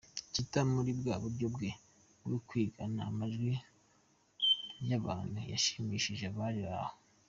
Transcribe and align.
Chita 0.33 0.59
muri 0.73 0.91
bwa 0.99 1.15
buryo 1.23 1.47
bwe 1.55 1.69
bwo 2.25 2.37
kwigana 2.47 2.99
amajwi 3.09 3.53
y'abantu 4.89 5.39
yashimishije 5.51 6.23
abari 6.31 6.61
aho. 6.77 6.93